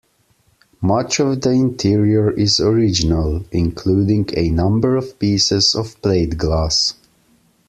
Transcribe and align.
Much 0.81 1.19
of 1.19 1.41
the 1.41 1.51
interior 1.51 2.31
is 2.31 2.59
original, 2.59 3.45
including 3.51 4.27
a 4.35 4.49
number 4.49 4.95
of 4.95 5.19
pieces 5.19 5.75
of 5.75 6.01
plate 6.01 6.39
glass. 6.39 6.95